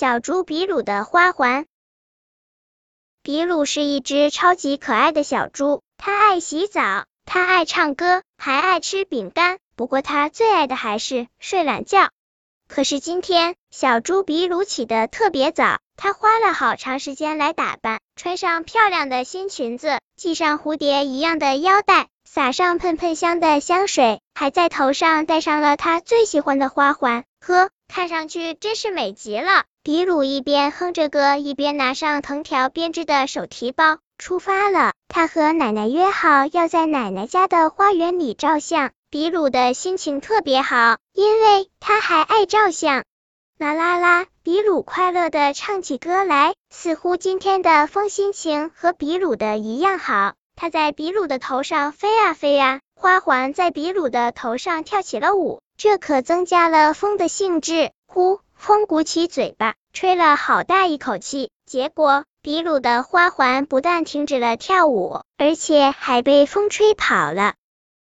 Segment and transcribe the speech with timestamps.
[0.00, 1.66] 小猪比鲁的花环。
[3.22, 9.58] 比鲁是一只超级可爱的小猪，它爱洗澡，它爱唱歌，还爱吃饼干。
[9.76, 12.08] 不过它最爱的还是睡懒觉。
[12.66, 27.26] 可是今天，小猪比鲁起得特别早，它花了好长时间来打扮，穿上漂亮的新裙子，系上蝴蝶一样的腰带，撒上喷喷香的香水，还在头上戴上了它最喜欢的花环。
[27.40, 29.64] 呵，看上去真是美极了。
[29.82, 34.92] 比鲁一边哼着歌，一边拿上藤条编织的手提包，出发了。
[35.08, 38.90] 他和奶奶约好要在奶奶家的花园里照相。
[39.08, 43.04] 比鲁的心情特别好，因为他还爱照相。
[43.58, 50.34] 啦啦啦，比鲁快乐的唱起歌来，似乎今天的风心情和比鲁的一样好。
[50.54, 57.92] 他在比鲁的头上飞啊飞啊，花环在比鲁的头上跳起了舞，这可增加了风的兴致。
[58.06, 58.40] 呼。
[58.54, 67.54] 风鼓起嘴巴，吹了好大一口气，结果比鲁的花环不但停止了跳舞，而且还被风吹跑了。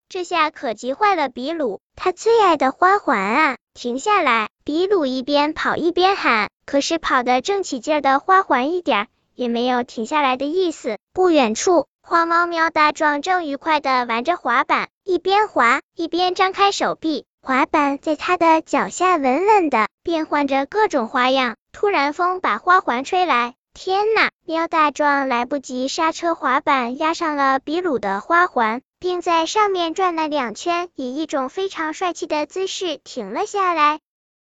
[0.08, 3.56] 这下可急坏了比鲁，他最爱的花环啊！
[3.74, 4.48] 停下来！
[4.64, 6.48] 比鲁一边跑一边喊。
[6.64, 10.96] 可是跑得正起劲的花环一点也没有停下来的意思。
[11.12, 17.26] 不远处，花猫喵大壮正愉快的玩着滑板，一边滑一边张开手臂。
[17.46, 21.54] 滑板在他的脚下稳稳的变换着各种花样。
[21.70, 24.30] 突然，风把花环吹来，天呐！
[24.44, 34.00] 喵大壮来不及刹车，滑板压上了比鲁的花环，并在上面转了两圈，以一种非常帅气的姿势停了下来。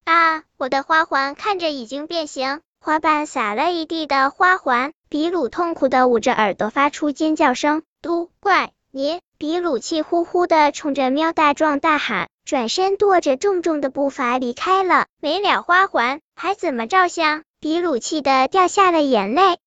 [0.06, 0.42] 啊！
[0.58, 7.84] 我的花环看着已经变形，滑板撒了一地的花环，比鲁痛苦的捂着耳朵发出尖叫声。
[8.02, 9.22] 都怪你！
[9.38, 12.30] 比鲁气呼呼的冲着喵大壮大喊。
[12.46, 17.44] 转身跺着重重的步伐离开了，没了花环还怎么照相？
[17.60, 19.60] 比鲁气得掉下了眼泪。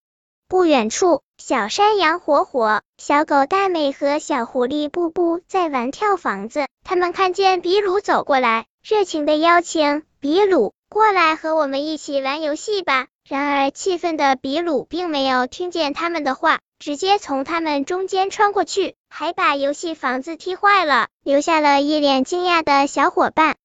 [0.49, 6.67] 不远处，小山羊火火、小狗大美和小狐狸布布在玩跳房子。
[6.83, 13.07] 他们看见比鲁走过来，热情的邀请比鲁过来和我们一起玩游戏吧。
[13.29, 16.59] 然而，气愤的比鲁并没有听见他们的话。
[16.81, 23.57] 直接从他们中间穿过去，还把游戏房子踢坏了，留下了一脸惊讶的小伙伴。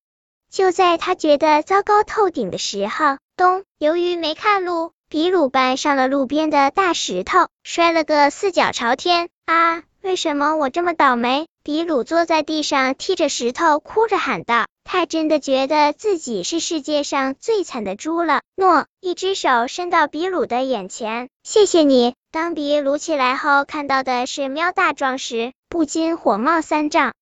[0.52, 3.64] 就在他觉得糟糕透顶的时候，咚！
[3.78, 9.30] 由于没看路，比鲁班上了路边的大石头，摔了个四脚朝天。
[9.46, 9.84] 啊！
[10.02, 11.48] 为什么我这么倒霉？
[11.66, 14.68] 比鲁坐在地上踢着石头，哭着喊道。
[14.84, 18.44] 他真的觉得自己是世界上最惨的猪了。
[18.56, 22.14] 诺，一只手伸到比鲁的眼前，谢谢你。
[22.30, 27.16] 当比鲁起来后，看到的是喵大壮时，不禁火冒三丈。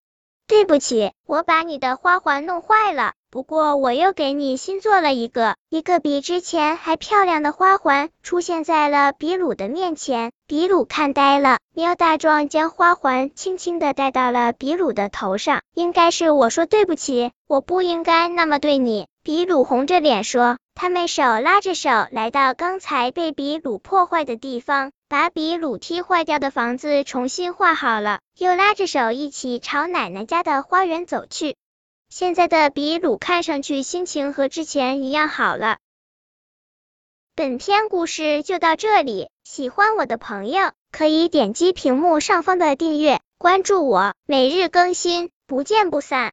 [0.45, 3.13] 对不起，我把你的花环弄坏了。
[3.33, 10.31] 不过我又给你新做了一个，一个比之前还漂亮的花环出现在了比鲁的面前。
[10.45, 15.61] 比鲁看呆了，喵大壮将花环轻轻的戴到了比鲁的头上。
[15.73, 19.07] 应该是我说对不起，我不应该那么对你。
[19.23, 20.57] 比鲁红着脸说。
[20.75, 31.55] 他们手拉着手来到刚才被比鲁破坏的地方，把比鲁踢坏掉的房子重新画好了，又拉着手一起朝奶奶家的花园走去。
[32.15, 35.79] 现在的比鲁看上去心情和之前一样好了。
[37.33, 46.31] 本篇故事就到这里，喜欢我的朋友可以点击屏幕上方的订阅，关注我，每日更新，不见不散。